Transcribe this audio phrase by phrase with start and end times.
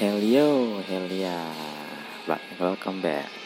[0.00, 1.36] Hello, Helia,
[2.58, 3.39] welcome back.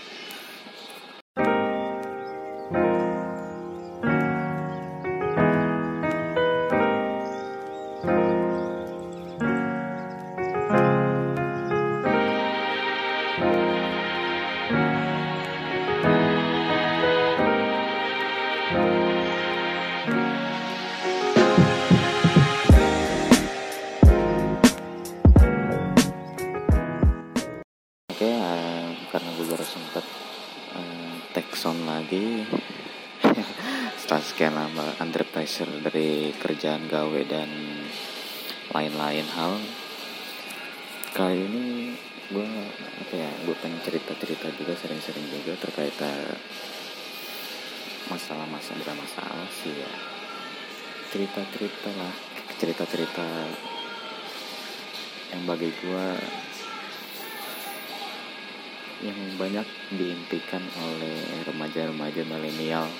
[62.35, 62.91] Milenial.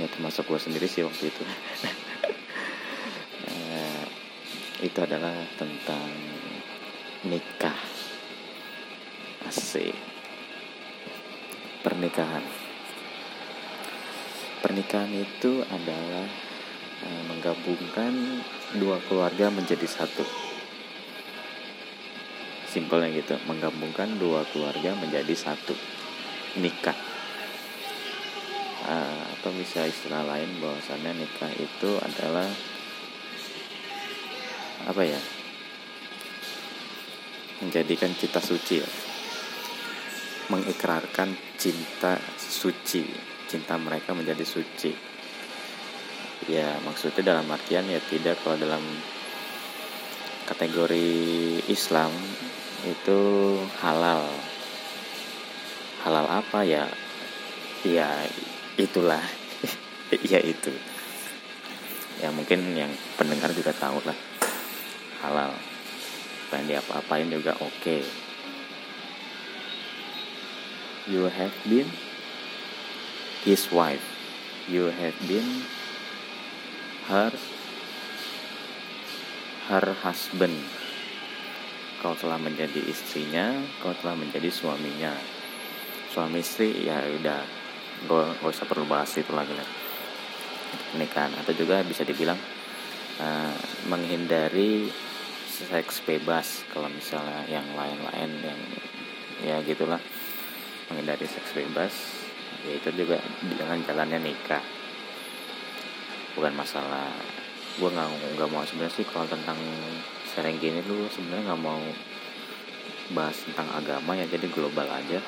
[0.00, 1.44] Ya termasuk gue sendiri sih waktu itu.
[3.44, 4.04] Eh,
[4.88, 6.08] itu adalah tentang
[7.28, 7.76] nikah.
[9.44, 9.92] Asik.
[11.84, 12.40] Pernikahan.
[14.64, 16.24] Pernikahan itu adalah
[17.04, 18.40] eh, menggabungkan
[18.80, 20.24] dua keluarga menjadi satu.
[22.64, 25.76] Simpelnya gitu menggabungkan dua keluarga menjadi satu.
[26.56, 27.03] Nikah
[28.84, 32.44] Ah, atau bisa istilah lain bahwasannya nikah itu adalah
[34.84, 35.20] apa ya
[37.64, 38.88] menjadikan cita suci ya.
[40.52, 44.90] mengikrarkan cinta suci cinta mereka menjadi suci.
[46.50, 48.82] Ya maksudnya dalam artian ya tidak kalau dalam
[50.50, 51.08] kategori
[51.70, 52.10] Islam
[52.84, 53.20] itu
[53.78, 54.26] halal.
[56.02, 56.84] Halal apa ya?
[57.86, 58.10] Ya
[58.78, 59.22] itulah.
[60.22, 60.70] Ya itu.
[62.22, 64.14] Ya mungkin yang pendengar juga tahu lah.
[65.18, 65.50] Halal.
[66.52, 67.98] Pengen diapa-apain juga oke.
[71.10, 71.90] You have been
[73.42, 74.06] his wife.
[74.70, 75.66] You have been
[77.10, 77.34] her
[79.68, 80.56] her husband.
[82.00, 83.50] Kau telah menjadi istrinya
[83.82, 85.12] kau telah menjadi suaminya.
[86.12, 87.42] Suami istri ya udah
[88.06, 89.68] gak, usah perlu bahas itu lagi lah.
[90.92, 91.32] Pernikahan.
[91.40, 92.38] Atau juga bisa dibilang
[93.22, 93.56] eh,
[93.86, 94.90] menghindari
[95.46, 96.66] seks bebas.
[96.74, 98.60] Kalau misalnya yang lain-lain yang
[99.44, 100.02] ya gitulah.
[100.90, 101.94] Menghindari seks bebas
[102.64, 104.62] ya itu juga dengan jalannya nikah.
[106.34, 107.12] Bukan masalah
[107.74, 109.58] gue nggak nggak mau sebenarnya sih kalau tentang
[110.30, 111.82] sering gini lu sebenarnya nggak mau
[113.10, 115.18] bahas tentang agama ya jadi global aja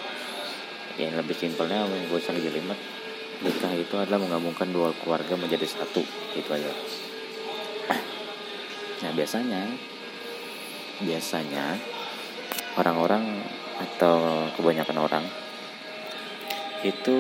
[0.97, 2.77] yang lebih simpelnya gue usah jelimet.
[3.37, 6.01] Nikah itu adalah menggabungkan dua keluarga menjadi satu
[6.33, 6.73] itu aja.
[9.05, 9.77] Nah biasanya
[11.05, 11.77] biasanya
[12.81, 13.45] orang-orang
[13.77, 15.25] atau kebanyakan orang
[16.81, 17.17] itu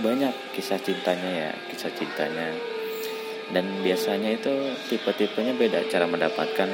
[0.00, 2.56] banyak kisah cintanya ya kisah cintanya.
[3.48, 6.68] Dan biasanya itu tipe-tipenya beda cara mendapatkan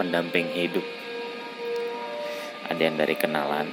[0.00, 0.84] pendamping hidup.
[2.72, 3.68] Ada yang dari kenalan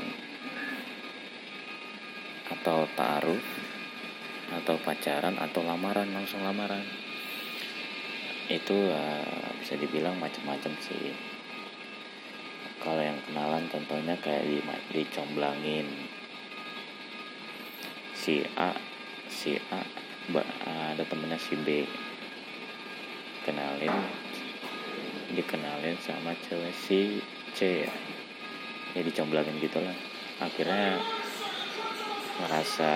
[2.47, 3.43] atau taruh
[4.47, 6.83] atau pacaran atau lamaran langsung lamaran.
[8.47, 11.11] Itu uh, bisa dibilang macam-macam sih.
[12.79, 14.63] Kalau yang kenalan contohnya kayak di
[14.95, 15.87] dicomblangin.
[18.15, 18.71] Si A
[19.27, 19.83] si A
[20.95, 21.83] ada temennya si B.
[23.43, 23.91] Kenalin
[25.35, 27.19] dikenalin sama cewek si
[27.51, 27.93] C ya.
[28.95, 29.95] Ya dicomblangin gitu lah.
[30.39, 31.03] Akhirnya
[32.37, 32.91] ngerasa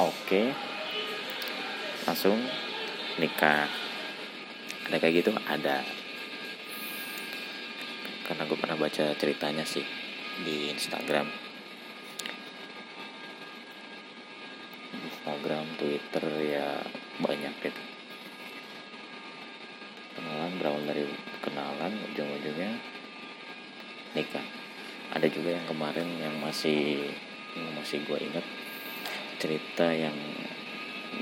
[0.00, 0.42] oke
[2.04, 2.40] langsung
[3.20, 3.68] nikah.
[4.88, 5.32] Ada kayak gitu?
[5.36, 5.84] Ada.
[8.24, 9.84] Karena gue pernah baca ceritanya sih
[10.44, 11.28] di Instagram.
[14.92, 16.80] Instagram Twitter ya
[17.20, 17.82] banyak gitu.
[20.16, 21.04] Kenalan berawal dari
[21.44, 22.72] kenalan ujung-ujungnya
[24.16, 24.46] nikah.
[25.12, 27.12] Ada juga yang kemarin yang masih
[27.58, 28.46] yang masih gue inget
[29.38, 30.14] cerita yang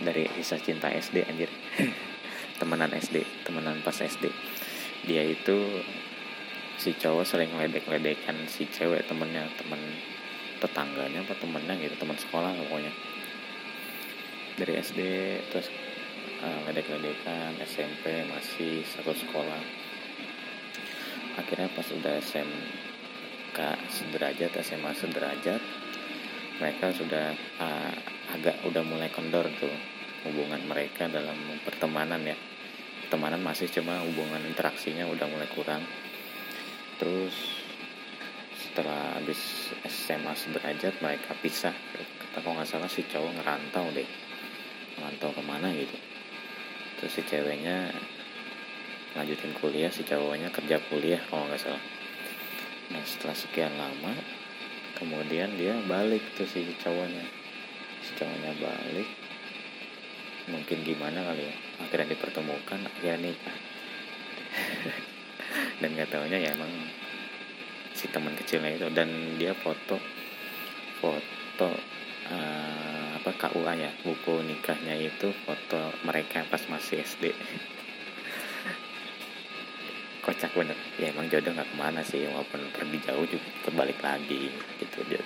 [0.03, 1.49] dari kisah cinta SD anjir.
[2.61, 4.33] Temenan SD temenan pas SD
[5.05, 5.85] dia itu
[6.77, 9.79] si cowok sering ledek-ledekan si cewek temennya temen
[10.59, 12.93] tetangganya apa temennya gitu teman sekolah pokoknya.
[14.57, 15.01] Dari SD
[15.53, 15.69] terus
[16.41, 19.63] uh, ledek-ledekan SMP masih satu sekolah.
[21.37, 23.59] Akhirnya pas udah SMK
[23.93, 25.61] sederajat SMA sederajat
[26.57, 27.95] mereka sudah uh,
[28.33, 29.73] agak udah mulai kendor tuh
[30.25, 32.37] hubungan mereka dalam pertemanan ya.
[33.07, 35.85] Pertemanan masih cuma hubungan interaksinya udah mulai kurang.
[36.97, 37.35] Terus
[38.57, 41.73] setelah habis SMA sederajat mereka pisah.
[41.73, 44.09] Kata kalau nggak salah si cowok ngerantau deh.
[44.99, 45.97] Ngerantau ke mana gitu.
[46.99, 47.93] Terus si ceweknya
[49.17, 51.85] lanjutin kuliah si cowoknya kerja kuliah kalau nggak salah.
[52.91, 54.13] Nah setelah sekian lama
[54.97, 57.25] kemudian dia balik tuh si cowoknya.
[58.03, 59.09] Si cowoknya balik.
[60.51, 61.55] Mungkin gimana kali ya?
[61.85, 63.57] Akhirnya dipertemukan akhirnya nikah.
[65.85, 66.73] Dan nggak tahunya ya emang
[67.93, 68.89] si teman kecilnya itu.
[68.91, 70.01] Dan dia foto
[70.99, 71.71] foto
[72.33, 73.91] uh, apa KUA ya.
[74.03, 77.31] Buku nikahnya itu foto mereka pas masih SD
[80.37, 80.77] kocak bener.
[81.01, 85.25] Ya emang jodoh nggak ke mana sih walaupun pergi jauh juga kebalik lagi gitu dia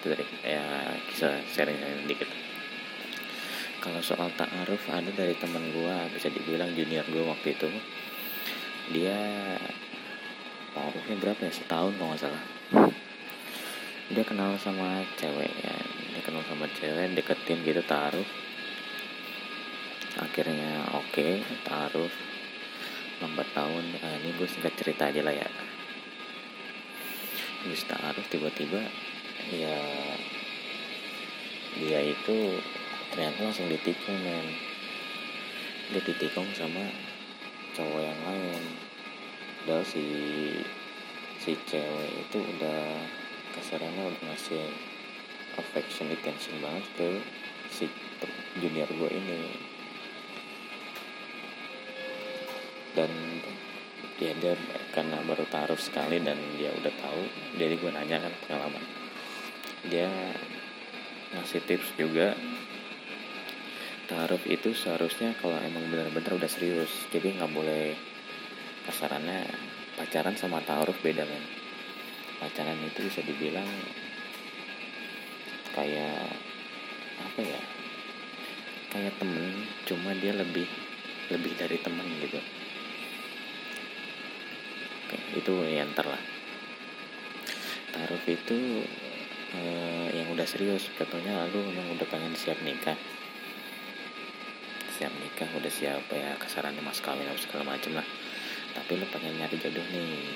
[0.00, 0.64] itu dari ya
[1.12, 1.76] kisah sharing
[2.08, 2.24] dikit.
[3.84, 7.68] Kalau soal ta'aruf ada dari teman gua bisa dibilang junior gua waktu itu.
[8.96, 9.20] Dia
[10.72, 11.52] ta'arufnya berapa ya?
[11.52, 12.44] Setahun kalau nggak salah.
[14.08, 15.76] Dia kenal sama cewek ya.
[16.16, 18.28] Dia kenal sama cewek deketin gitu ta'aruf.
[20.16, 22.39] Akhirnya oke okay, ta'aruf
[23.20, 23.84] lambat tahun.
[24.00, 25.48] Uh, ini gue singkat cerita aja lah ya.
[27.60, 28.80] Habis taruh tiba-tiba
[29.52, 29.76] ya
[31.76, 32.56] dia itu
[33.12, 34.56] ternyata langsung ditikung men.
[35.92, 36.88] Dia ditikung sama
[37.76, 38.62] cowok yang lain.
[39.60, 40.04] Padahal si
[41.36, 43.04] si cewek itu udah
[43.56, 44.64] kasarannya udah ngasih
[45.60, 47.08] affection attention banget ke
[47.68, 47.84] si
[48.60, 49.69] junior gue ini
[52.96, 53.10] dan
[54.20, 54.54] ya dia
[54.92, 57.22] karena baru taruh sekali dan dia udah tahu
[57.56, 58.84] jadi gue nanya kan pengalaman.
[59.88, 60.08] Dia
[61.36, 62.36] ngasih tips juga
[64.10, 66.90] taruh itu seharusnya kalau emang benar-benar udah serius.
[67.08, 67.94] Jadi nggak boleh
[68.90, 69.46] kasarannya
[70.00, 71.44] pacaran sama taruh beda kan
[72.40, 73.68] pacaran itu bisa dibilang
[75.76, 76.32] kayak
[77.20, 77.60] apa ya
[78.90, 80.64] kayak temen cuma dia lebih
[81.28, 82.40] lebih dari temen gitu
[85.34, 86.22] itu ya ntar lah
[87.90, 88.58] taruh itu
[89.54, 90.88] eh, yang udah serius.
[90.94, 92.96] Katanya lalu memang udah pengen siap nikah.
[94.96, 98.06] Siap nikah udah siap ya kasarannya mas kawin atau segala macem lah.
[98.72, 100.32] Tapi lu pengen nyari jodoh nih.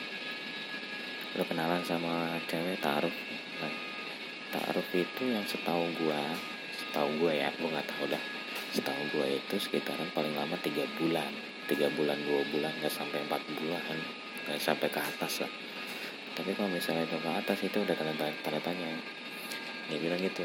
[1.38, 3.10] Lu kenalan sama cewek taruh
[3.58, 3.74] nah,
[4.54, 6.22] taruh itu yang setahu gua
[6.74, 8.22] setahu gua ya gua nggak tahu dah.
[8.74, 11.30] Setahu gua itu sekitaran paling lama tiga bulan.
[11.64, 15.52] Tiga bulan dua bulan nggak sampai empat bulan nggak sampai ke atas lah.
[16.34, 18.90] Tapi kalau misalnya itu ke atas itu udah tanda, tanda tanya.
[19.88, 20.44] Dia bilang gitu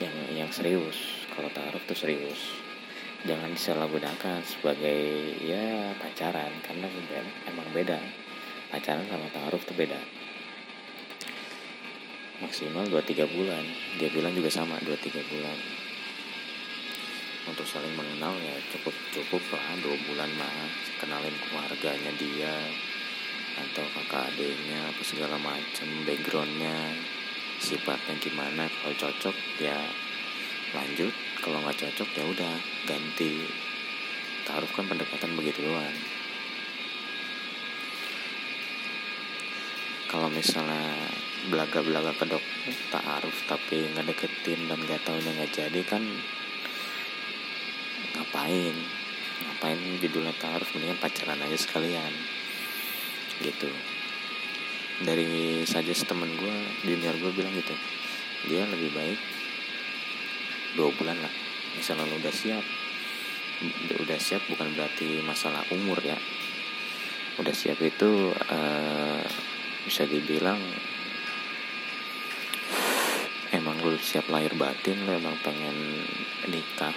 [0.00, 2.56] yang yang serius kalau taruh tuh serius.
[3.20, 5.00] Jangan disalahgunakan sebagai
[5.44, 6.88] ya pacaran karena
[7.46, 8.00] emang beda.
[8.72, 10.00] Pacaran sama taruh tuh beda.
[12.40, 13.64] Maksimal 2-3 bulan.
[14.00, 15.58] Dia bilang juga sama 2-3 bulan
[17.48, 20.68] untuk saling mengenal ya cukup cukup lah dua bulan mah.
[21.00, 22.56] Kenalin keluarganya dia
[23.60, 26.96] atau kakak adiknya apa segala macam backgroundnya
[27.60, 28.68] sifatnya gimana.
[28.68, 29.80] Kalau cocok ya
[30.76, 31.12] lanjut.
[31.40, 32.54] Kalau nggak cocok ya udah
[32.84, 33.48] ganti.
[34.44, 35.96] Taruh kan pendekatan begitu doang.
[40.10, 41.06] Kalau misalnya
[41.48, 42.42] belaga-belaga kedok
[42.92, 46.02] taaruf tapi nggak deketin dan nggak tahunya nggak jadi kan
[48.16, 48.76] ngapain?
[49.40, 52.12] Ngapain judulnya taruh mendingan pacaran aja sekalian.
[53.40, 53.70] Gitu.
[55.00, 57.74] Dari saja temen gue junior gue bilang gitu.
[58.48, 59.20] Dia lebih baik
[60.76, 61.34] dua bulan lah.
[61.76, 62.64] Misalnya lo udah siap.
[64.00, 66.16] Udah siap bukan berarti masalah umur ya.
[67.40, 69.24] Udah siap itu uh,
[69.84, 70.60] bisa dibilang
[73.50, 76.06] emang lu siap lahir batin lu emang pengen
[76.46, 76.94] nikah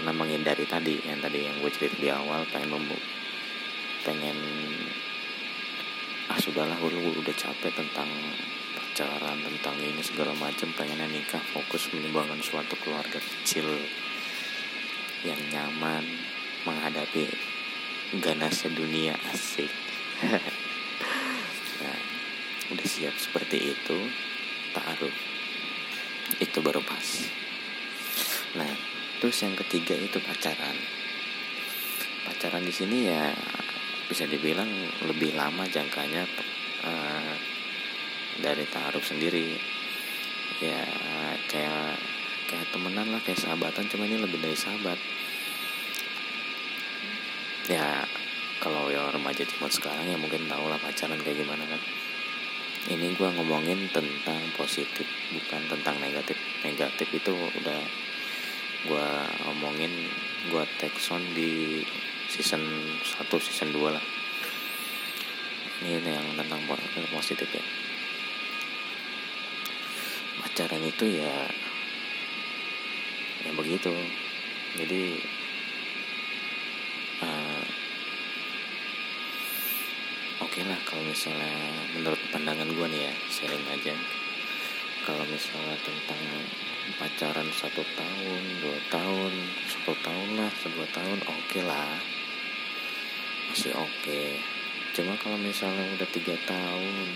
[0.00, 2.96] karena menghindari tadi yang tadi yang gue cerita di awal pengen membu
[4.00, 4.32] pengen
[6.24, 8.08] ah sudahlah gue udah capek tentang
[8.72, 13.68] pacaran tentang ini segala macam pengennya nikah fokus menyumbangkan suatu keluarga kecil
[15.20, 16.00] yang nyaman
[16.64, 17.28] menghadapi
[18.24, 19.68] ganasnya dunia asik.
[21.80, 22.00] Nah
[22.72, 23.98] udah siap seperti itu
[24.72, 25.16] taruh.
[26.40, 27.24] Itu baru pas.
[28.56, 28.89] Nah
[29.20, 30.74] terus yang ketiga itu pacaran.
[32.24, 33.28] Pacaran di sini ya
[34.08, 34.66] bisa dibilang
[35.06, 36.24] lebih lama jangkanya
[36.82, 37.34] uh,
[38.40, 39.60] dari taruh sendiri.
[40.64, 40.82] Ya
[41.46, 42.00] kayak
[42.48, 44.98] kayak temenan lah kayak sahabatan cuma ini lebih dari sahabat.
[47.68, 48.08] Ya
[48.58, 51.80] kalau yang remaja zaman sekarang ya mungkin tahu lah pacaran kayak gimana kan.
[52.88, 55.04] Ini gue ngomongin tentang positif
[55.36, 56.40] bukan tentang negatif.
[56.64, 58.09] Negatif itu udah
[58.80, 59.08] gue
[59.44, 59.92] ngomongin
[60.48, 60.64] gue
[61.12, 61.84] on di
[62.32, 62.64] season
[63.04, 64.04] 1 season 2 lah.
[65.84, 66.64] Ini yang tentang
[67.12, 67.64] positif ya.
[70.40, 71.44] Pacaran itu ya
[73.44, 73.92] ya begitu.
[74.80, 75.20] Jadi
[77.20, 77.64] uh,
[80.40, 81.52] oke okay lah kalau misalnya
[81.92, 83.92] menurut pandangan gue nih ya sharing aja.
[85.04, 86.20] Kalau misalnya tentang
[86.98, 89.32] pacaran satu tahun dua tahun
[89.68, 91.96] satu tahun lah sebuah tahun oke okay lah.
[93.50, 93.90] Masih oke.
[94.04, 94.38] Okay.
[94.90, 97.06] cuma kalau misalnya udah tiga tahun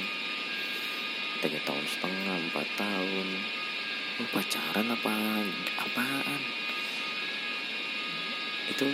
[1.43, 3.29] tiga tahun setengah empat tahun
[4.31, 5.13] pacaran apa
[5.83, 6.43] apaan?
[8.71, 8.87] Itu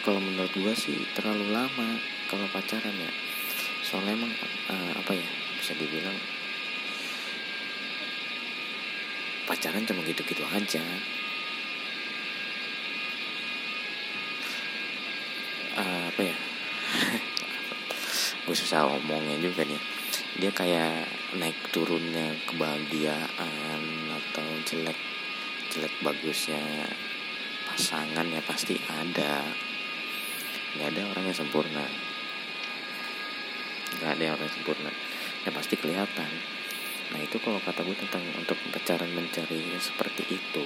[0.00, 3.12] kalau menurut gue sih terlalu lama kalau pacaran ya.
[3.84, 4.32] Soalnya emang
[4.70, 5.28] uh, apa ya
[5.60, 6.14] bisa dibilang
[9.46, 10.82] pacaran cuma gitu-gitu aja.
[15.78, 16.36] Apa ya?
[18.44, 19.78] Gue susah ngomongnya juga nih.
[20.36, 21.06] Dia kayak
[21.38, 24.98] naik turunnya kebahagiaan atau jelek
[25.72, 26.60] jelek bagusnya
[27.70, 29.46] pasangan ya pasti ada.
[30.76, 31.86] Nggak ada orang yang sempurna.
[33.96, 34.90] Nggak ada orang yang sempurna.
[35.46, 36.56] Ya pasti kelihatan
[37.14, 40.64] nah itu kalau kata gue tentang untuk pacaran mencari seperti itu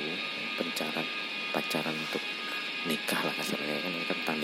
[0.56, 1.04] pacaran
[1.52, 2.22] pacaran untuk
[2.88, 4.36] nikah lah kasarnya kan kan tentang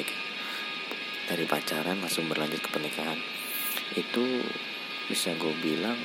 [1.26, 3.18] dari pacaran langsung berlanjut ke pernikahan.
[3.98, 4.46] Itu
[5.10, 5.98] bisa gue bilang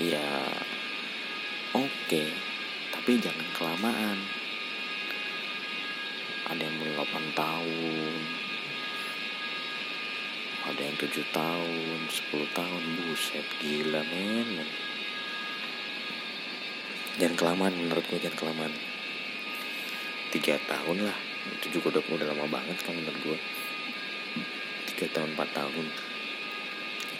[0.00, 0.44] ya
[1.76, 2.32] oke okay,
[2.92, 4.18] tapi jangan kelamaan.
[6.44, 8.12] Ada yang mulai 8 tahun
[10.64, 12.82] ada yang 7 tahun 10 tahun.
[13.04, 14.64] Buset gila men.
[17.20, 18.72] Jangan kelamaan menurut gue jangan kelamaan.
[20.32, 21.18] Tiga tahun lah.
[21.60, 23.38] Itu juga udah, udah lama banget kan menurut gue
[24.92, 25.86] tiga tahun 4 tahun.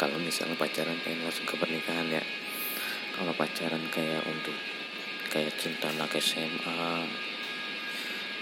[0.00, 2.24] Kalau misalnya pacaran pengen langsung ke pernikahan ya.
[3.14, 4.56] Kalau pacaran kayak untuk
[5.30, 7.06] kayak cinta anak SMA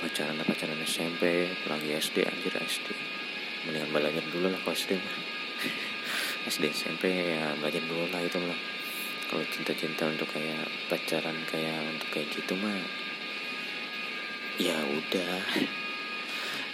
[0.03, 3.22] pacaran pacaran SMP lagi SD anjir SD
[3.69, 4.99] mendingan belajar dulu lah pas SD
[6.49, 8.59] SD SMP ya belajar dulu lah itu lah
[9.33, 12.77] kalau cinta-cinta untuk kayak pacaran kayak untuk kayak gitu mah
[14.61, 15.41] ya udah.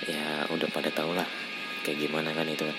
[0.07, 1.27] Ya udah pada tau lah
[1.83, 2.67] kayak gimana kan itu.
[2.67, 2.79] Kan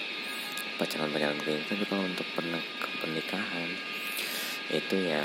[0.80, 2.60] pacaran-pacaran kayak gitu kalau untuk pernah
[3.04, 3.70] pernikahan
[4.72, 5.24] itu ya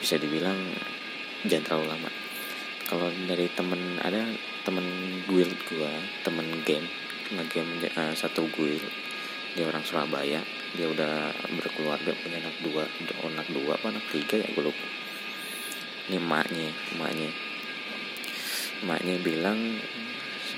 [0.00, 0.56] bisa dibilang
[1.44, 2.10] jangan terlalu lama.
[2.88, 4.24] Kalau dari temen ada
[4.66, 4.84] temen
[5.28, 5.92] guild gua
[6.24, 6.88] temen game
[7.30, 8.82] ngegame uh, satu guild
[9.54, 10.40] dia orang Surabaya.
[10.78, 12.86] Dia udah berkeluarga punya anak dua.
[13.26, 14.86] Anak dua apa anak tiga ya gue lupa.
[16.10, 17.30] Ini emaknya emaknya.
[18.86, 19.58] Emaknya bilang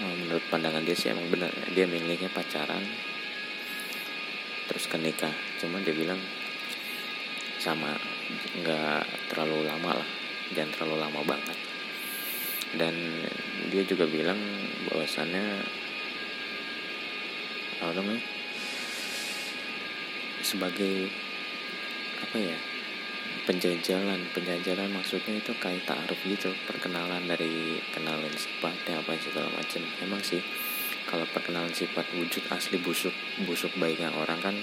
[0.02, 1.52] menurut pandangan dia sih emang benar.
[1.72, 2.84] Dia milihnya pacaran
[4.68, 5.32] terus ke nikah.
[5.56, 6.20] Cuman dia bilang
[7.56, 7.96] sama
[8.60, 10.08] nggak terlalu lama lah.
[10.52, 11.58] Jangan terlalu lama banget.
[12.76, 12.94] Dan
[13.72, 14.40] dia juga bilang
[14.92, 15.80] bahwasannya
[17.82, 18.22] apa namanya
[20.46, 21.10] sebagai
[22.22, 22.58] apa ya
[23.42, 24.22] penjajalan.
[24.30, 26.54] Penjajalan maksudnya itu kayak taruh gitu.
[26.66, 29.82] Perkenalan dari kenalan sifatnya apa segala macam.
[29.98, 30.38] Emang sih
[31.06, 34.56] kalau perkenalan sifat wujud asli busuk busuk baiknya orang kan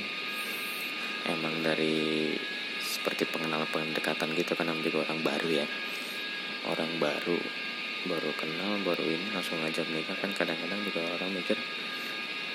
[1.28, 2.32] emang dari
[2.80, 5.68] seperti pengenalan pendekatan gitu kan juga orang baru ya.
[6.68, 7.40] Orang baru
[8.08, 11.60] baru kenal baru ini langsung ngajak nikah kan kadang-kadang juga orang mikir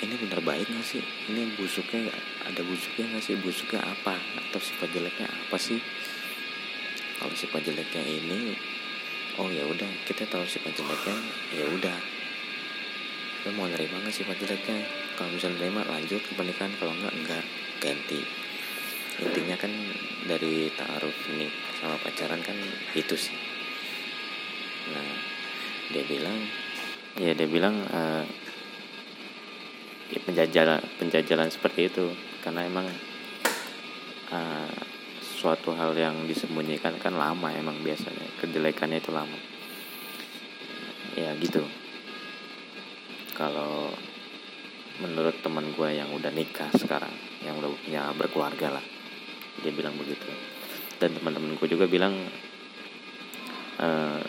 [0.02, 1.02] ini bener baik gak sih?
[1.30, 2.10] Ini busuknya
[2.42, 3.38] ada busuknya gak sih?
[3.38, 4.18] Busuknya apa?
[4.18, 5.78] Atau sifat jeleknya apa sih?
[7.20, 8.58] Kalau sifat jeleknya ini
[9.38, 11.16] oh ya udah kita tahu sifat jeleknya
[11.54, 11.98] ya udah.
[13.44, 14.82] Lo mau nerima nggak sifat jeleknya?
[15.14, 17.44] Kalau misalnya nerima lanjut ke pernikahan kalau enggak enggak
[17.78, 18.20] ganti.
[19.22, 19.72] Intinya kan
[20.26, 22.56] dari taruh nih sama pacaran kan
[22.98, 23.36] itu sih.
[24.90, 25.08] Nah
[25.92, 26.38] dia bilang
[27.20, 28.26] ya dia bilang uh,
[30.24, 32.12] penjajalan penjajalan seperti itu.
[32.44, 32.86] Karena emang
[34.32, 34.74] uh,
[35.20, 38.24] suatu hal yang disembunyikan kan lama emang biasanya.
[38.40, 39.38] Kejelekannya itu lama.
[41.14, 41.64] Ya gitu.
[43.34, 43.90] Kalau
[45.02, 47.10] menurut teman gue yang udah nikah sekarang
[47.42, 48.84] yang udah punya berkeluarga lah
[49.62, 50.26] dia bilang begitu.
[50.98, 52.14] Dan teman-teman gue juga bilang
[53.82, 54.22] uh,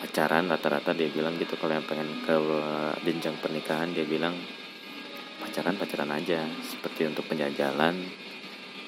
[0.00, 1.54] pacaran rata-rata dia bilang gitu.
[1.54, 2.34] Kalau yang pengen ke
[3.06, 4.34] jenjang pernikahan dia bilang
[5.40, 7.96] pacaran pacaran aja seperti untuk penjajalan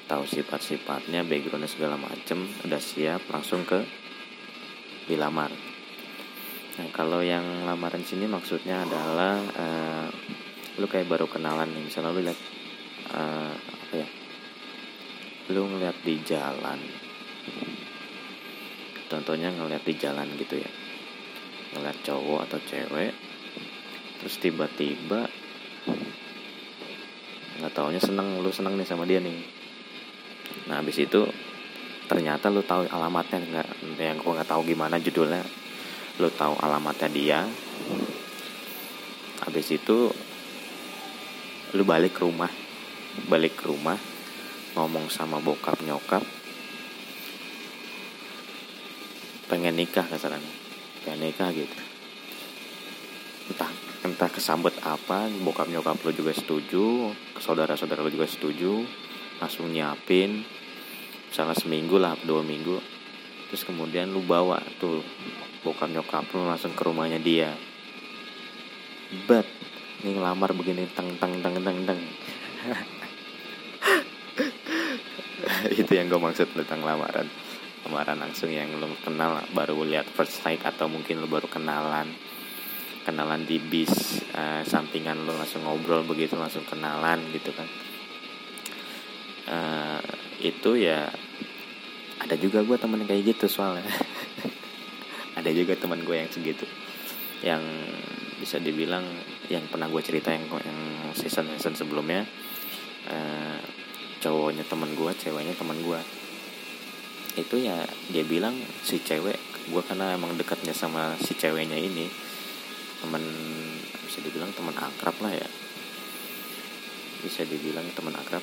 [0.05, 3.81] tahu sifat-sifatnya backgroundnya segala macem udah siap langsung ke
[5.09, 5.49] dilamar.
[6.73, 10.07] Nah kalau yang lamaran sini maksudnya adalah uh,
[10.81, 12.39] lu kayak baru kenalan nih misalnya lu lihat
[13.13, 14.07] uh, apa ya
[15.53, 16.79] lu ngeliat di jalan
[19.05, 20.71] contohnya ngeliat di jalan gitu ya
[21.77, 23.13] ngeliat cowok atau cewek
[24.17, 25.29] terus tiba-tiba
[27.73, 29.43] taunya seneng lu seneng nih sama dia nih.
[30.69, 31.25] Nah habis itu
[32.07, 35.43] ternyata lu tahu alamatnya nggak yang gua nggak tahu gimana judulnya.
[36.21, 37.39] Lu tahu alamatnya dia.
[39.43, 40.13] Habis itu
[41.73, 42.53] lu balik ke rumah
[43.29, 43.97] balik ke rumah
[44.77, 46.21] ngomong sama bokap nyokap.
[49.49, 50.63] Pengen nikah kasarannya
[51.03, 51.77] pengen nikah gitu.
[53.51, 58.83] Entah entah kesambet apa bokap nyokap lo juga setuju saudara saudara lo juga setuju
[59.39, 60.43] langsung nyiapin
[61.31, 62.77] misalnya seminggu lah dua minggu.
[63.49, 65.01] Terus kemudian lu bawa tuh
[65.65, 67.55] bokap nyokap lu langsung ke rumahnya dia.
[69.25, 69.49] Bet
[70.05, 72.01] nih ngelamar begini teng teng teng teng teng.
[75.79, 77.25] Itu yang gue maksud tentang lamaran.
[77.87, 82.13] Lamaran langsung yang lo kenal baru lihat first sight atau mungkin lo baru kenalan
[83.03, 87.67] kenalan di bis uh, sampingan lo langsung ngobrol begitu langsung kenalan gitu kan.
[89.43, 90.01] Uh,
[90.39, 91.11] itu ya
[92.23, 93.83] ada juga gue temen kayak gitu soalnya.
[95.33, 96.63] Ada juga teman gue yang segitu.
[97.41, 97.65] Yang
[98.37, 99.03] bisa dibilang
[99.47, 100.79] yang pernah gue cerita yang yang
[101.15, 102.27] season season sebelumnya
[103.07, 103.59] uh,
[104.19, 105.99] cowoknya teman gue ceweknya teman gue
[107.39, 108.53] itu ya dia bilang
[108.85, 109.39] si cewek
[109.71, 112.07] gue karena emang dekatnya sama si ceweknya ini
[113.03, 113.19] teman
[114.07, 115.49] bisa dibilang teman akrab lah ya.
[117.19, 118.39] Bisa dibilang teman akrab.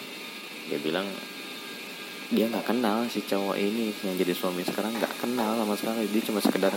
[0.68, 1.08] Dia bilang
[2.30, 6.04] dia nggak kenal si cowok ini yang jadi suami sekarang nggak kenal sama sekali.
[6.12, 6.76] Dia cuma sekedar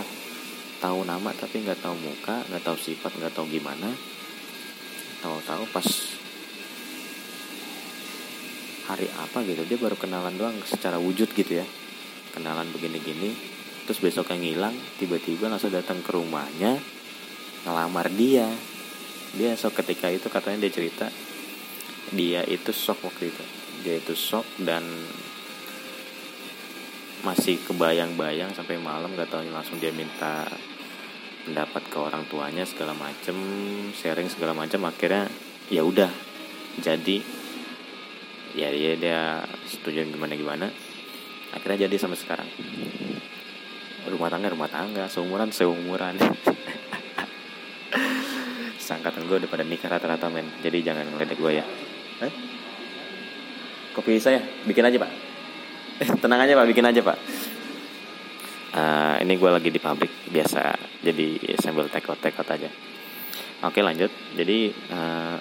[0.80, 3.92] tahu nama tapi nggak tahu muka nggak tahu sifat nggak tahu gimana.
[5.20, 5.88] Tahu-tahu pas
[8.84, 11.66] hari apa gitu dia baru kenalan doang secara wujud gitu ya.
[12.32, 13.52] Kenalan begini-gini
[13.84, 16.93] terus besoknya ngilang tiba-tiba langsung datang ke rumahnya
[17.64, 18.46] ngelamar dia.
[19.34, 21.06] Dia sok ketika itu katanya dia cerita
[22.14, 23.44] dia itu shock waktu itu.
[23.82, 24.84] Dia itu shock dan
[27.24, 30.44] masih kebayang-bayang sampai malam gak tahu langsung dia minta
[31.48, 33.36] pendapat ke orang tuanya segala macem
[33.96, 35.32] sharing segala macam akhirnya
[35.72, 36.12] ya udah.
[36.78, 37.24] Jadi
[38.54, 39.20] ya dia dia
[39.66, 40.66] setuju gimana gimana.
[41.56, 42.48] Akhirnya jadi sampai sekarang.
[44.04, 46.20] Rumah tangga rumah tangga seumuran seumuran
[48.84, 50.46] sangkatan gue udah pada nikah rata-rata men.
[50.60, 51.64] Jadi jangan ngeledek gue ya.
[52.24, 52.32] Eh?
[53.94, 54.42] kopi saya?
[54.66, 55.12] Bikin aja pak.
[56.22, 56.66] Tenang aja pak.
[56.66, 57.18] Bikin aja pak.
[58.74, 60.74] Uh, ini gue lagi di pabrik biasa.
[61.00, 62.68] Jadi sambil tekot tekot aja.
[63.62, 64.10] Oke lanjut.
[64.34, 65.38] Jadi uh,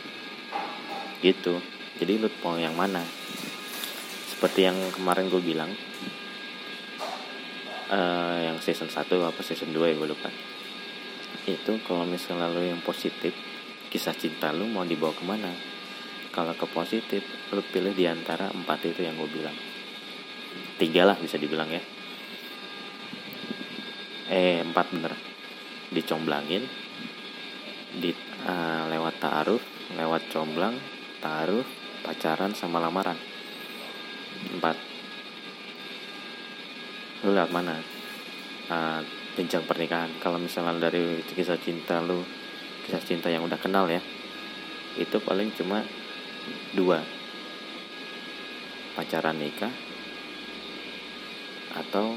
[1.25, 1.57] gitu.
[1.97, 3.01] Jadi lu mau yang mana?
[4.29, 5.71] Seperti yang kemarin gue bilang
[7.93, 10.29] uh, yang season 1 apa season 2 ya gue lupa
[11.43, 13.35] itu kalau misalnya lo yang positif
[13.91, 15.51] kisah cinta lu mau dibawa ke mana?
[16.33, 17.21] Kalau ke positif
[17.53, 19.53] lu pilih di antara empat itu yang gue bilang.
[20.79, 21.83] Tiga lah bisa dibilang ya.
[24.33, 25.13] Eh empat bener.
[25.93, 26.63] Dicomblangin
[27.93, 28.09] di
[28.49, 29.61] uh, lewat taruh
[29.93, 30.73] lewat comblang
[31.21, 31.67] taruh
[32.01, 33.19] pacaran sama lamaran.
[34.57, 34.77] Empat.
[37.27, 37.77] Lu lihat mana?
[38.73, 40.09] Uh, jenjang pernikahan.
[40.21, 42.21] Kalau misalnya dari kisah cinta lu
[42.85, 44.01] kisah cinta yang udah kenal ya
[44.97, 45.81] itu paling cuma
[46.77, 47.01] dua.
[48.93, 49.73] Pacaran nikah
[51.73, 52.13] atau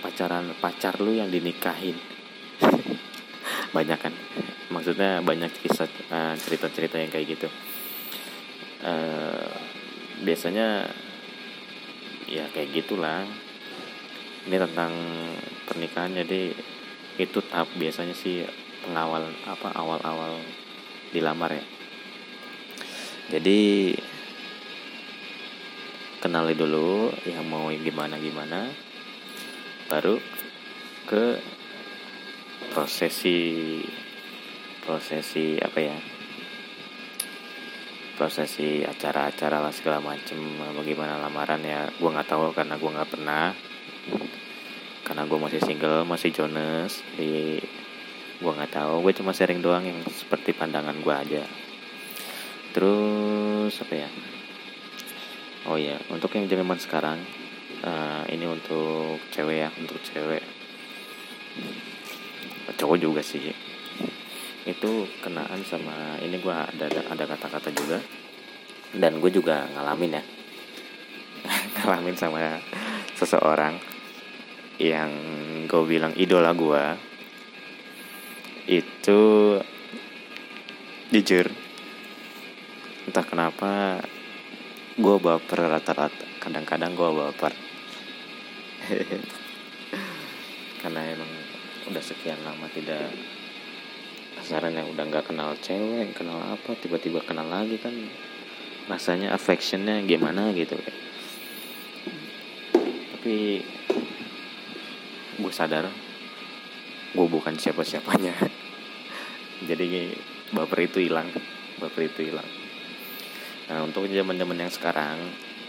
[0.00, 1.96] pacaran pacar lu yang dinikahin.
[3.76, 4.14] Banyak kan?
[4.72, 7.48] Maksudnya banyak kisah uh, cerita-cerita yang kayak gitu.
[8.80, 9.54] Uh,
[10.24, 10.88] biasanya
[12.26, 13.22] ya kayak gitulah.
[14.48, 14.92] Ini tentang
[15.64, 16.52] pernikahan jadi
[17.20, 18.42] itu tahap biasanya sih
[18.84, 20.42] pengawal apa awal-awal
[21.14, 21.64] dilamar ya.
[23.32, 23.92] Jadi
[26.24, 28.72] kenali dulu yang mau gimana gimana
[29.92, 30.16] baru
[31.04, 31.36] ke
[32.72, 33.80] prosesi
[34.80, 35.96] prosesi apa ya
[38.16, 40.38] prosesi acara-acara lah segala macem
[40.72, 43.52] bagaimana lamaran ya gue nggak tahu karena gue nggak pernah
[45.14, 47.62] karena gue masih single masih Jonas di
[48.42, 48.98] gue nggak tahu.
[48.98, 51.46] Gue cuma sharing doang yang seperti pandangan gue aja.
[52.74, 54.10] Terus apa ya?
[55.70, 57.22] Oh ya untuk yang zaman sekarang
[57.86, 60.42] uh, ini untuk cewek ya untuk cewek.
[62.74, 63.54] Cowok juga sih.
[64.66, 68.02] Itu kenaan sama ini gue ada ada kata-kata juga.
[68.90, 70.22] Dan gue juga ngalamin ya.
[71.78, 72.58] Ngalamin sama
[73.14, 73.93] seseorang
[74.78, 75.10] yang
[75.70, 76.84] gue bilang idola gue
[78.66, 79.20] itu
[81.12, 81.46] jujur
[83.04, 84.00] entah kenapa
[84.94, 86.26] gue baper rata-rata.
[86.38, 87.52] Kadang-kadang gue baper.
[90.80, 91.30] Karena emang
[91.84, 93.12] udah sekian lama tidak
[94.34, 97.92] pasaran yang udah nggak kenal cewek kenal apa tiba-tiba kenal lagi kan
[98.88, 100.76] rasanya affectionnya gimana gitu
[103.12, 103.64] tapi
[105.44, 105.84] gue sadar
[107.14, 108.32] gue bukan siapa-siapanya.
[109.68, 110.16] Jadi
[110.50, 111.28] baper itu hilang
[111.78, 112.48] baper itu hilang.
[113.68, 115.18] Nah untuk zaman-zaman yang sekarang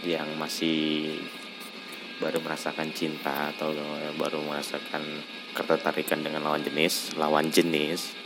[0.02, 1.20] yang masih
[2.16, 3.76] baru merasakan cinta atau
[4.16, 5.04] baru merasakan
[5.52, 8.16] ketertarikan dengan lawan jenis lawan jenis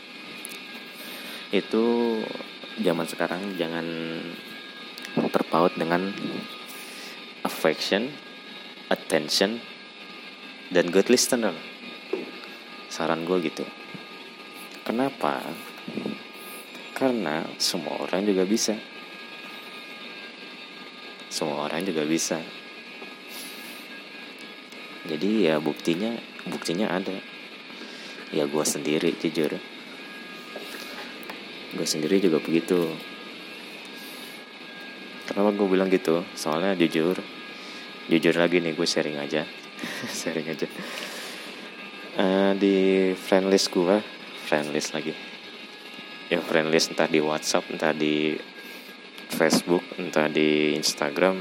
[1.51, 1.87] itu
[2.79, 3.87] zaman sekarang jangan
[5.35, 6.15] terpaut dengan
[7.43, 8.15] affection,
[8.87, 9.59] attention,
[10.71, 11.53] dan good listener.
[12.91, 13.67] Saran gue gitu.
[14.87, 15.45] Kenapa?
[16.97, 18.75] Karena semua orang juga bisa.
[21.31, 22.41] Semua orang juga bisa.
[25.07, 27.19] Jadi ya buktinya, buktinya ada.
[28.31, 29.59] Ya gue sendiri jujur
[31.71, 32.91] gue sendiri juga begitu
[35.31, 37.15] kenapa gue bilang gitu soalnya jujur
[38.11, 39.47] jujur lagi nih gue sharing aja
[40.19, 40.67] sharing aja.
[42.19, 44.03] Uh, di friend list gue
[44.51, 45.15] friend lagi.
[46.31, 48.35] Ya friend list entah di WhatsApp entah di
[49.31, 51.39] Facebook entah di Instagram.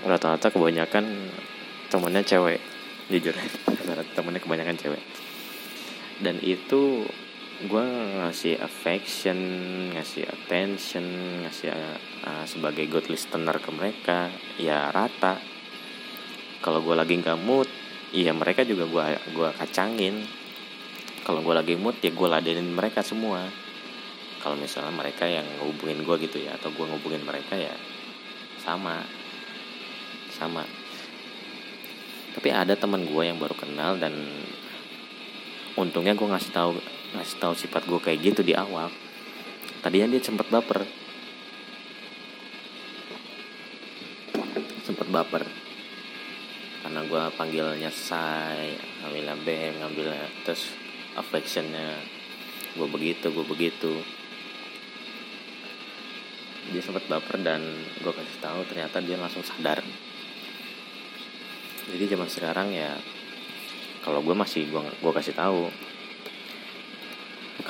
[0.00, 1.04] Rata-rata kebanyakan
[1.92, 2.60] temennya cewek
[3.12, 3.36] jujur.
[3.76, 5.02] Rata-rata temennya kebanyakan cewek.
[6.20, 7.04] Dan itu
[7.60, 7.86] gue
[8.24, 9.36] ngasih affection
[9.92, 11.04] ngasih attention
[11.44, 11.68] ngasih
[12.24, 14.32] uh, sebagai good listener ke mereka.
[14.56, 15.49] Ya rata
[16.60, 17.68] kalau gue lagi nggak mood
[18.12, 20.26] iya mereka juga gue gua kacangin.
[21.24, 23.48] Kalau gue lagi mood ya gue ladenin mereka semua.
[24.40, 27.72] Kalau misalnya mereka yang ngubungin gue gitu ya atau gue ngubungin mereka ya
[28.60, 29.04] sama.
[30.32, 30.64] Sama.
[32.36, 34.12] Tapi ada teman gue yang baru kenal dan
[35.76, 36.76] untungnya gue ngasih tahu
[37.16, 38.92] ngasih tahu sifat gue kayak gitu di awal.
[39.80, 40.84] Tadinya dia sempat baper.
[44.84, 45.59] Sempat baper
[46.90, 50.10] karena gue panggilnya say ngambil bem ngambil
[50.42, 50.74] terus
[51.14, 52.02] affectionnya
[52.74, 53.94] gue begitu gue begitu.
[56.74, 57.62] Dia sempat baper dan
[57.94, 59.86] gue kasih tahu ternyata dia langsung sadar.
[61.94, 62.98] Jadi zaman sekarang ya
[64.02, 65.70] kalau gue masih gue gue kasih tahu.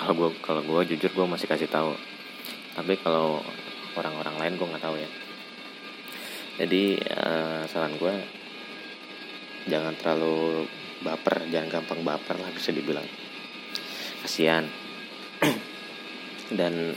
[0.00, 1.92] Kalau gue kalau gue jujur gue masih kasih tahu.
[2.72, 3.44] Tapi kalau
[4.00, 5.11] orang-orang lain gue nggak tahu ya.
[6.56, 8.39] Jadi uh, saran gue
[9.70, 10.66] jangan terlalu
[11.00, 13.06] baper jangan gampang baper lah bisa dibilang.
[14.20, 14.66] Kasihan.
[16.59, 16.92] Dan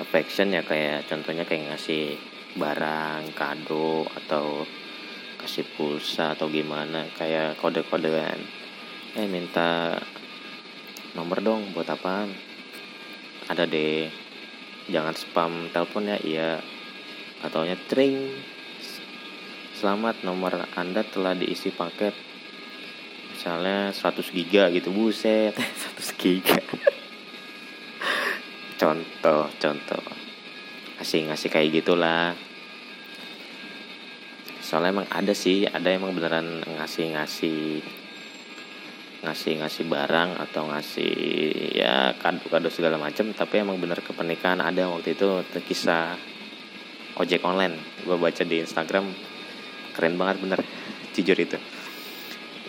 [0.00, 2.16] affection ya kayak contohnya kayak ngasih
[2.56, 4.64] barang kado atau
[5.38, 8.40] kasih pulsa atau gimana kayak kode-kodean.
[9.12, 10.00] Eh minta
[11.12, 12.32] nomor dong buat apaan?
[13.52, 14.08] Ada deh.
[14.88, 16.50] Jangan spam telepon ya iya.
[17.42, 18.32] Katanya tring
[19.82, 22.14] selamat nomor anda telah diisi paket.
[23.34, 25.58] Misalnya 100 giga gitu buset.
[25.98, 26.62] 100 giga.
[28.78, 30.02] Contoh contoh.
[30.98, 32.30] Ngasih ngasih kayak gitulah.
[34.62, 37.82] Soalnya emang ada sih ada emang beneran ngasih ngasih
[39.22, 41.14] ngasih ngasih barang atau ngasih
[41.78, 46.18] ya kado-kado segala macam tapi emang bener ke pernikahan ada waktu itu kisah
[47.18, 47.78] ojek online.
[48.02, 49.32] Gue baca di Instagram
[49.92, 50.60] keren banget bener.
[51.12, 51.60] Jujur itu.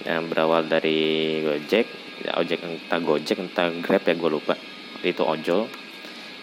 [0.03, 1.87] Yang berawal dari Gojek
[2.23, 4.55] ya, ojek entah Gojek entah Grab ya gue lupa.
[5.03, 5.71] Itu ojol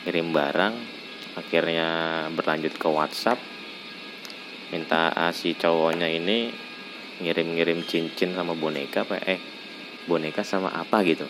[0.04, 0.74] kirim barang
[1.36, 1.88] akhirnya
[2.32, 3.38] berlanjut ke WhatsApp.
[4.72, 6.48] Minta si cowoknya ini
[7.20, 9.20] ngirim-ngirim cincin sama boneka apa?
[9.28, 9.40] Eh
[10.08, 11.04] boneka sama apa?
[11.04, 11.28] Gitu.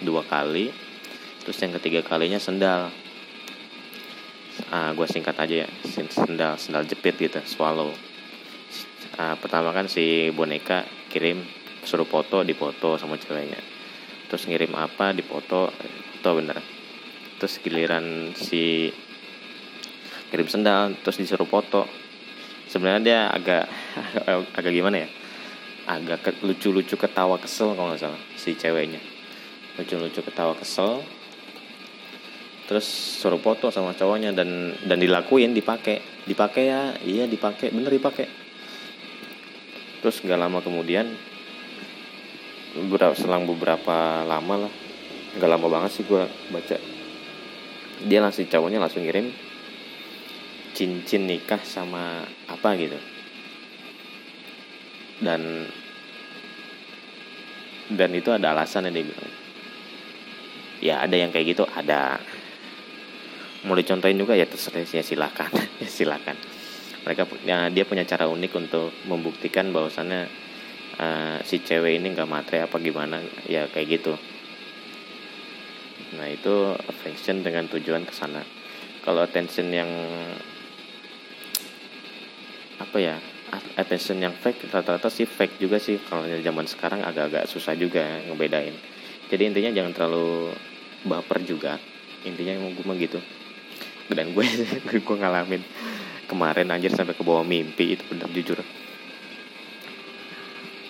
[0.00, 0.72] Dua kali
[1.44, 2.88] terus yang ketiga kalinya sendal.
[4.70, 7.90] Uh, gue singkat aja ya sendal sendal jepit gitu swallow
[9.18, 11.42] uh, pertama kan si boneka kirim
[11.82, 13.58] suruh foto di foto sama ceweknya.
[14.30, 15.72] Terus ngirim apa di foto
[16.22, 16.60] bener.
[17.40, 18.92] Terus giliran si
[20.30, 21.88] kirim sendal terus disuruh foto.
[22.70, 23.64] Sebenarnya dia agak
[24.58, 25.08] agak gimana ya?
[25.90, 29.00] Agak lucu-lucu ketawa kesel kalau nggak salah si ceweknya.
[29.80, 31.02] Lucu-lucu ketawa kesel.
[32.70, 32.86] Terus
[33.18, 36.22] suruh foto sama cowoknya dan dan dilakuin dipakai.
[36.28, 38.49] Dipakai ya iya dipakai bener dipakai
[40.00, 41.12] terus nggak lama kemudian
[42.74, 44.72] beberapa selang beberapa lama lah.
[45.36, 46.76] Nggak lama banget sih gue baca.
[48.08, 49.30] Dia langsung cowoknya langsung ngirim
[50.74, 52.98] cincin nikah sama apa gitu.
[55.20, 55.68] Dan
[57.90, 59.30] dan itu ada alasan yang dia bilang.
[60.80, 62.16] Ya ada yang kayak gitu ada.
[63.68, 65.52] Mau dicontohin juga ya terserah ya silakan
[65.84, 66.49] ya silakan
[67.04, 70.28] mereka ya, dia punya cara unik untuk membuktikan bahwasannya
[71.00, 74.14] uh, si cewek ini nggak matre apa gimana ya kayak gitu.
[76.20, 78.44] Nah itu affection dengan tujuan ke sana.
[79.00, 79.88] Kalau attention yang
[82.80, 83.16] apa ya
[83.76, 85.96] attention yang fake rata-rata sih fake juga sih.
[86.04, 88.76] Kalau zaman sekarang agak-agak susah juga ngebedain.
[89.32, 90.52] Jadi intinya jangan terlalu
[91.08, 91.80] baper juga.
[92.28, 93.16] Intinya gue mah gitu.
[94.10, 94.44] Dan gue
[95.06, 95.62] gue ngalamin
[96.30, 97.98] kemarin anjir sampai ke bawah mimpi.
[97.98, 98.62] Itu bener jujur.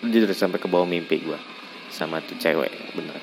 [0.04, 1.40] Jujur sampai ke bawah mimpi gue
[1.88, 3.16] sama tuh cewek bener.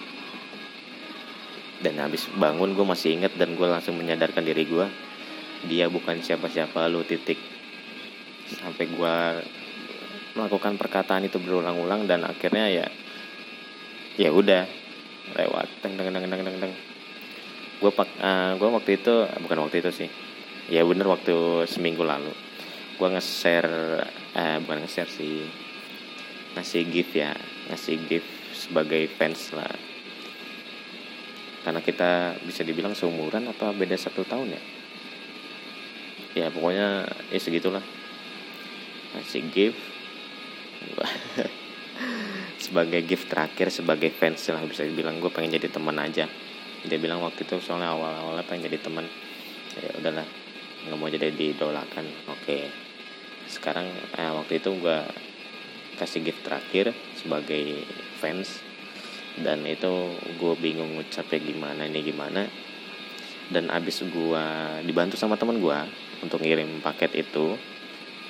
[1.77, 4.85] Dan habis bangun gue masih inget dan gue langsung menyadarkan diri gue
[5.69, 7.37] dia bukan siapa-siapa lu titik.
[8.57, 9.15] Sampai gue
[10.33, 12.87] melakukan perkataan itu berulang-ulang dan akhirnya ya
[14.17, 14.65] ya udah
[15.37, 15.67] lewat.
[15.85, 16.73] Teng teng teng teng teng
[17.77, 19.13] gue pak uh, gue waktu itu
[19.45, 20.09] bukan waktu itu sih
[20.67, 22.31] ya bener waktu seminggu lalu.
[22.97, 24.03] Gue nge-share
[24.35, 25.47] uh, bukan nge-share sih.
[26.57, 27.31] Ngasih gift ya.
[27.71, 29.71] Ngasih gift sebagai fans lah.
[31.63, 34.61] Karena kita bisa dibilang seumuran apa beda satu tahun ya?
[36.37, 37.83] Ya pokoknya ya segitulah.
[39.15, 39.79] Ngasih gift.
[42.57, 45.21] Sebagai gift terakhir sebagai fans lah bisa dibilang.
[45.21, 46.25] Gue pengen jadi teman aja.
[46.83, 49.05] Dia bilang waktu itu soalnya awal-awalnya pengen jadi teman.
[49.77, 50.27] Ya udahlah
[50.87, 52.59] nggak mau jadi didolakan oke.
[53.47, 54.99] Sekarang eh, waktu itu gue
[55.99, 57.83] kasih gift terakhir sebagai
[58.19, 58.63] fans.
[59.37, 62.47] Dan itu gue bingung ngucapnya gimana ini gimana.
[63.47, 64.45] Dan abis gue
[64.87, 65.79] dibantu sama teman gue
[66.23, 67.53] untuk ngirim paket itu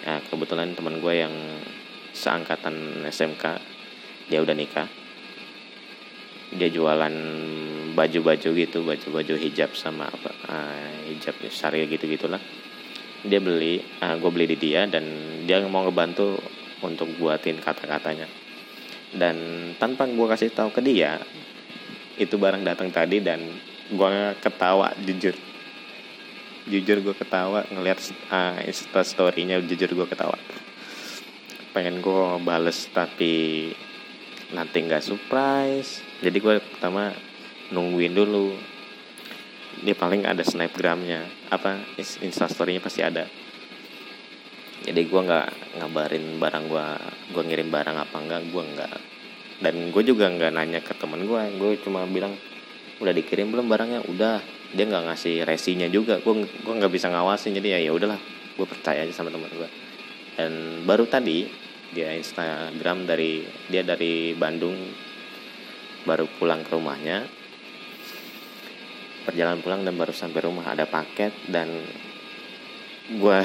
[0.03, 1.33] ya kebetulan teman gue yang
[2.13, 3.43] seangkatan SMK
[4.27, 4.89] dia udah nikah.
[6.51, 7.15] Dia jualan
[7.97, 12.39] baju-baju gitu baju-baju hijab sama apa uh, hijab syariah gitu gitulah
[13.25, 15.03] dia beli uh, gue beli di dia dan
[15.49, 16.37] dia mau ngebantu
[16.85, 18.29] untuk buatin kata-katanya.
[19.09, 19.37] Dan
[19.79, 21.17] tanpa gue kasih tahu ke dia
[22.17, 23.41] itu barang datang tadi dan
[23.89, 24.11] gue
[24.43, 25.33] ketawa jujur.
[26.67, 30.35] Jujur gue ketawa ngelihat uh, insta storynya jujur gue ketawa.
[31.71, 33.71] Pengen gue bales tapi
[34.51, 36.03] nanti nggak surprise.
[36.19, 37.15] Jadi gue pertama
[37.73, 38.55] nungguin dulu.
[39.83, 41.51] Dia paling ada snapgramnya.
[41.53, 43.27] Apa instastorynya pasti ada.
[44.87, 45.47] Jadi gue nggak
[45.83, 46.87] ngabarin barang gue
[47.35, 48.97] gue ngirim barang apa enggak gue nggak.
[49.57, 52.33] Dan gue juga nggak nanya ke temen gue gue cuma bilang
[53.03, 54.05] udah dikirim belum barangnya?
[54.07, 54.39] Udah.
[54.67, 56.19] Dia nggak ngasih resinya juga.
[56.23, 57.55] Gue gue nggak bisa ngawasin.
[57.57, 58.19] Jadi ya ya udahlah
[58.57, 59.69] gue percaya aja sama teman gue
[60.37, 61.49] dan baru tadi
[61.93, 64.75] dia Instagram dari dia dari Bandung
[66.05, 67.25] baru pulang ke rumahnya
[69.27, 70.71] perjalanan pulang dan baru sampai rumah.
[70.71, 71.67] Ada paket dan
[73.11, 73.39] gue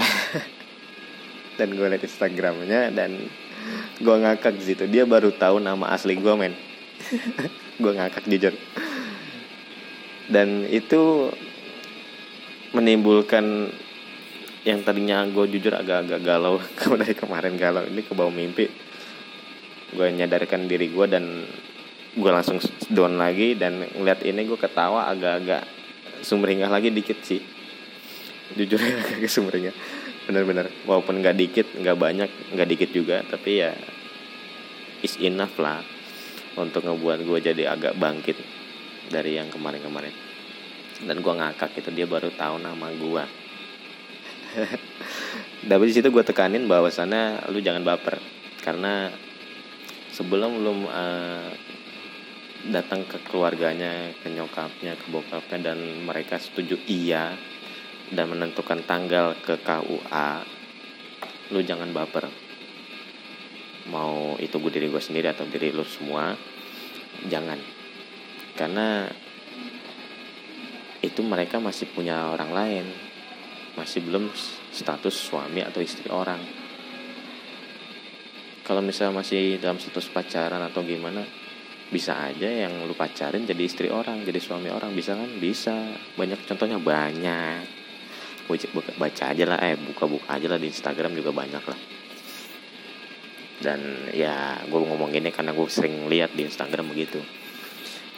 [1.58, 3.18] dan gue liat Instagramnya dan
[3.98, 4.86] gue ngakak di situ.
[4.86, 6.54] Dia baru tahu nama asli gue men.
[7.82, 8.54] Gue ngakak jujur.
[10.30, 11.34] Dan itu
[12.70, 13.74] menimbulkan
[14.62, 16.62] yang tadinya gue jujur agak-agak galau
[17.02, 18.70] dari kemarin galau ini ke bawah mimpi.
[19.92, 21.24] Gue nyadarkan diri gue dan
[22.12, 22.60] gue langsung
[22.92, 25.64] down lagi dan ngeliat ini gue ketawa agak-agak
[26.20, 27.40] sumringah lagi dikit sih.
[28.56, 28.80] Jujur
[29.16, 29.74] agak sumringah.
[30.28, 33.74] Bener-bener walaupun nggak dikit nggak banyak nggak dikit juga tapi ya
[35.02, 35.82] is enough lah
[36.54, 38.36] untuk ngebuat gue jadi agak bangkit
[39.08, 40.14] dari yang kemarin-kemarin.
[41.02, 43.24] Dan gue ngakak itu dia baru tahu nama gue
[45.70, 48.20] tapi di situ gue tekanin bahwasannya lu jangan baper
[48.60, 49.08] karena
[50.12, 51.48] sebelum lu uh,
[52.70, 57.34] datang ke keluarganya ke nyokapnya ke bokapnya dan mereka setuju iya
[58.14, 60.30] dan menentukan tanggal ke KUA
[61.50, 62.30] lu jangan baper.
[63.90, 66.30] Mau itu gue diri gue sendiri atau diri lu semua
[67.26, 67.58] jangan.
[68.54, 69.10] Karena
[71.02, 72.86] itu mereka masih punya orang lain
[73.72, 74.30] masih belum
[74.70, 76.38] status suami atau istri orang.
[78.62, 81.41] Kalau misalnya masih dalam status pacaran atau gimana
[81.92, 84.96] bisa aja yang lu pacarin jadi istri orang jadi suami orang.
[84.96, 85.28] Bisa kan?
[85.36, 85.76] Bisa.
[86.16, 87.84] Banyak contohnya banyak.
[88.96, 91.80] Baca aja lah eh buka-buka aja lah di Instagram juga banyak lah.
[93.62, 97.20] Dan ya gue ngomong ini karena gue sering lihat di Instagram begitu.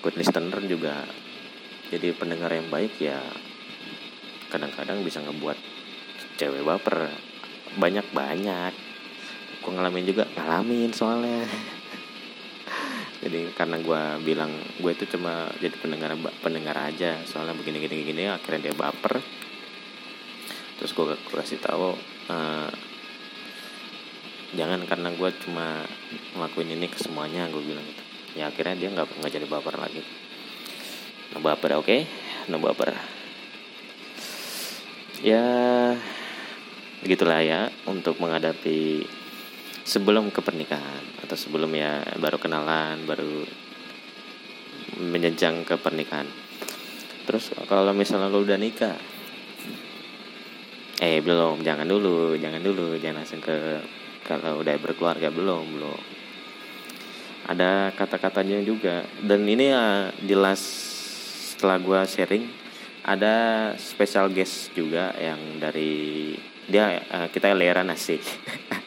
[0.00, 1.04] Good listener juga
[1.92, 3.20] jadi pendengar yang baik ya
[4.48, 5.58] kadang-kadang bisa ngebuat
[6.40, 7.10] cewek baper.
[7.74, 8.72] Banyak banyak
[9.64, 11.48] gue ngalamin juga ngalamin soalnya
[13.24, 16.12] jadi karena gue bilang gue itu cuma jadi pendengar
[16.44, 17.16] pendengar aja.
[17.24, 19.16] Soalnya begini gini gini akhirnya dia baper.
[20.76, 21.96] Terus gue, kasih tahu
[22.28, 22.68] uh,
[24.52, 25.88] jangan karena gue cuma
[26.36, 28.02] ngelakuin ini ke semuanya gue bilang gitu.
[28.36, 30.04] Ya akhirnya dia nggak nggak jadi baper lagi.
[31.32, 31.88] No baper oke?
[31.88, 32.04] Okay?
[32.52, 32.92] no baper.
[35.24, 35.40] Ya
[37.00, 39.08] begitulah ya untuk menghadapi
[39.84, 43.44] sebelum ke pernikahan atau sebelum ya baru kenalan baru
[44.98, 46.26] menjenjang ke pernikahan.
[47.28, 48.96] Terus kalau misalnya lo udah nikah
[51.04, 53.84] eh belum jangan dulu jangan dulu jangan langsung ke
[54.24, 56.00] kalau udah berkeluarga belum belum.
[57.44, 60.60] Ada kata-katanya juga dan ini ya jelas
[61.54, 62.44] setelah gue sharing
[63.04, 63.36] ada
[63.76, 66.32] special guest juga yang dari
[66.64, 68.16] dia uh, kita layera nasi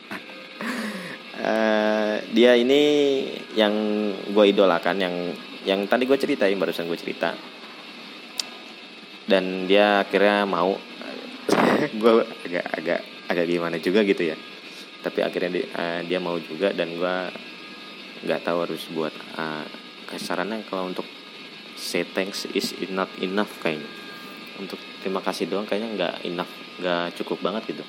[1.48, 2.82] uh, dia ini
[3.56, 3.74] yang
[4.28, 5.16] gue idolakan yang
[5.64, 7.32] yang tadi gue cerita yang barusan gue cerita.
[9.28, 10.72] Dan dia akhirnya mau.
[12.00, 14.36] Gue agak agak agak gimana juga gitu ya.
[15.04, 17.16] Tapi akhirnya di, uh, dia mau juga dan gue
[18.24, 19.68] nggak tahu harus buat uh,
[20.08, 20.64] kasarannya.
[20.68, 21.04] Kalau untuk
[21.76, 23.88] say thanks is not enough kayaknya.
[24.60, 27.84] Untuk terima kasih doang kayaknya nggak enough nggak cukup banget gitu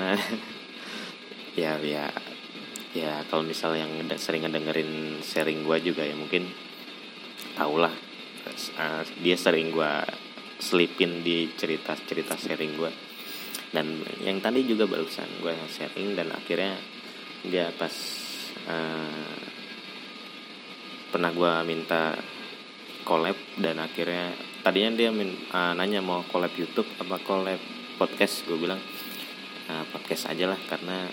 [0.00, 0.16] karena
[1.60, 2.08] ya ya
[2.96, 6.48] ya kalau misalnya yang sering ngedengerin sharing gue juga ya mungkin
[7.52, 7.92] tau lah
[8.80, 9.92] uh, dia sering gue
[10.56, 12.88] selipin di cerita-cerita sharing gue
[13.76, 16.80] dan yang tadi juga barusan gue sharing dan akhirnya
[17.44, 17.92] dia pas
[18.72, 19.36] uh,
[21.12, 22.16] pernah gue minta
[23.04, 24.32] collab dan akhirnya
[24.64, 27.60] tadinya dia min, uh, nanya mau collab YouTube apa collab
[28.00, 28.80] podcast gue bilang
[29.70, 31.06] uh, podcast aja lah karena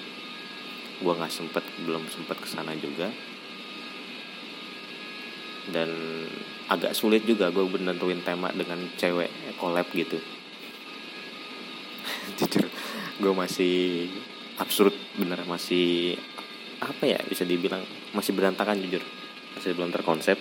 [0.97, 3.13] gue nggak sempet belum sempet ke sana juga.
[5.67, 5.91] Dan
[6.71, 9.29] agak sulit juga gue nentuin tema dengan cewek
[9.61, 10.17] collab gitu.
[12.39, 12.65] Jujur
[13.17, 14.07] gue masih
[14.61, 16.13] absurd bener masih
[16.77, 17.81] apa ya bisa dibilang
[18.13, 19.01] masih berantakan jujur.
[19.57, 20.37] Masih belum terkonsep.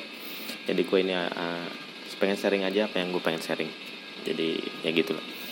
[0.68, 1.68] Jadi gue ini uh,
[2.16, 3.68] pengen sharing aja apa yang gue pengen sharing.
[4.24, 5.45] Jadi ya gitu loh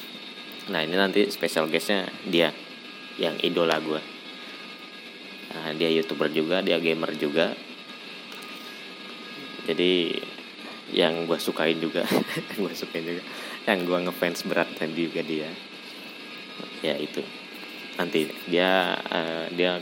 [0.73, 2.49] nah ini nanti special guestnya dia
[3.21, 4.01] yang idola gue
[5.55, 7.55] nah, dia youtuber juga dia gamer juga.
[9.65, 10.13] Jadi
[10.93, 12.05] yang gue sukain juga
[12.61, 13.23] gue sukain juga.
[13.65, 15.49] Yang gue ngefans berat dan juga dia.
[16.85, 17.25] Ya itu.
[17.97, 19.81] Nanti dia uh, dia,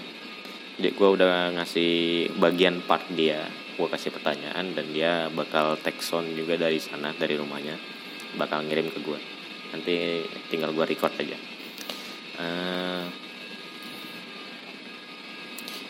[0.79, 3.43] dia gue udah ngasih bagian part dia.
[3.75, 7.75] Gue kasih pertanyaan dan dia bakal text juga dari sana dari rumahnya.
[8.39, 9.42] Bakal ngirim ke gue
[9.73, 11.39] nanti tinggal gue record aja.
[12.37, 13.05] Uh,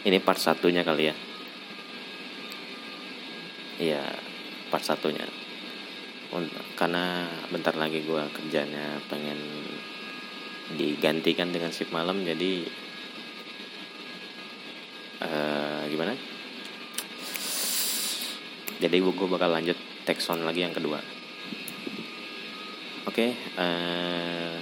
[0.06, 1.14] ini part satunya kali ya.
[3.82, 4.02] Iya
[4.70, 5.26] part satunya.
[6.78, 9.36] Karena bentar lagi gue kerjanya pengen
[10.72, 12.64] digantikan dengan shift malam jadi
[15.20, 16.14] uh, gimana?
[18.80, 19.76] Jadi gue bakal lanjut
[20.08, 21.11] text on lagi yang kedua
[23.02, 24.54] oke okay, uh, eh,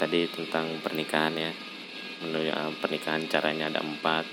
[0.00, 1.52] tadi tentang pernikahan ya.
[2.24, 4.24] Menurut uh, pernikahan caranya ada empat.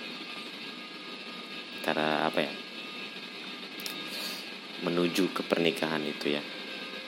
[1.84, 2.54] Cara apa ya?
[4.88, 6.44] Menuju ke pernikahan itu ya.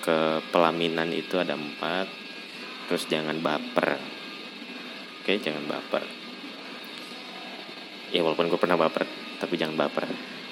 [0.04, 2.08] Ke pelaminan itu ada empat.
[2.92, 4.02] Terus jangan baper.
[5.22, 6.04] Oke jangan baper.
[8.10, 9.06] Ya walaupun gue pernah baper
[9.38, 10.10] tapi jangan baper.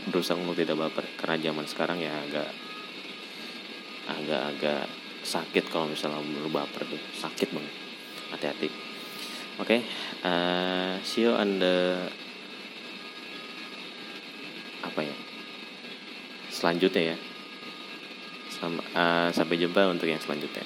[0.08, 1.08] Berusaha untuk tidak baper.
[1.20, 2.50] Karena zaman sekarang ya agak
[4.08, 7.02] agak-agak sakit kalau misalnya lu baper tuh.
[7.20, 7.76] Sakit banget.
[8.32, 8.70] Hati-hati.
[9.58, 9.82] Oke okay.
[10.22, 12.08] uh, see you on the
[14.86, 15.18] apa ya?
[16.54, 17.18] Selanjutnya ya.
[18.54, 20.64] Sama, uh, sampai jumpa untuk yang selanjutnya.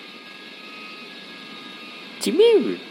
[2.21, 2.90] Cimil